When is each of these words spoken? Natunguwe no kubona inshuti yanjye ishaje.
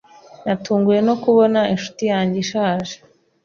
Natunguwe 0.45 0.99
no 1.07 1.15
kubona 1.23 1.59
inshuti 1.73 2.03
yanjye 2.11 2.37
ishaje. 2.43 2.95